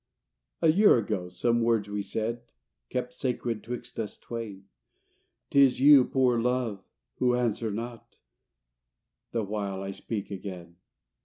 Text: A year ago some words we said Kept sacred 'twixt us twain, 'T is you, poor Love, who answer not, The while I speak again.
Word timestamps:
A 0.63 0.69
year 0.71 0.97
ago 0.97 1.27
some 1.27 1.61
words 1.61 1.87
we 1.87 2.01
said 2.01 2.41
Kept 2.89 3.13
sacred 3.13 3.63
'twixt 3.63 3.99
us 3.99 4.17
twain, 4.17 4.65
'T 5.51 5.61
is 5.61 5.79
you, 5.79 6.05
poor 6.05 6.41
Love, 6.41 6.83
who 7.17 7.35
answer 7.35 7.69
not, 7.69 8.15
The 9.31 9.43
while 9.43 9.83
I 9.83 9.91
speak 9.91 10.31
again. 10.31 10.77